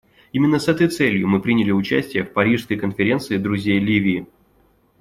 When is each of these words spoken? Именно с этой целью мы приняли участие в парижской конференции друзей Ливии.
Именно 0.33 0.57
с 0.57 0.67
этой 0.67 0.87
целью 0.87 1.27
мы 1.27 1.39
приняли 1.41 1.69
участие 1.69 2.23
в 2.23 2.33
парижской 2.33 2.75
конференции 2.75 3.37
друзей 3.37 3.77
Ливии. 3.77 4.25